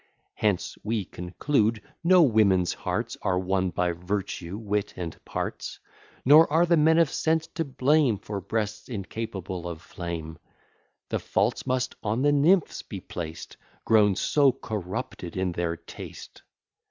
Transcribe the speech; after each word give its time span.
Hence 0.33 0.79
we 0.81 1.05
conclude, 1.05 1.79
no 2.03 2.23
women's 2.23 2.73
hearts 2.73 3.17
Are 3.21 3.37
won 3.37 3.69
by 3.69 3.91
virtue, 3.91 4.57
wit, 4.57 4.95
and 4.97 5.15
parts: 5.25 5.79
Nor 6.25 6.51
are 6.51 6.65
the 6.65 6.75
men 6.75 6.97
of 6.97 7.11
sense 7.11 7.45
to 7.53 7.63
blame, 7.63 8.17
For 8.17 8.41
breasts 8.41 8.89
incapable 8.89 9.67
of 9.69 9.79
flame; 9.79 10.39
The 11.09 11.19
faults 11.19 11.67
must 11.67 11.93
on 12.01 12.23
the 12.23 12.31
nymphs 12.31 12.81
be 12.81 12.99
placed 12.99 13.57
Grown 13.85 14.15
so 14.15 14.51
corrupted 14.51 15.37
in 15.37 15.51
their 15.51 15.77
taste. 15.77 16.41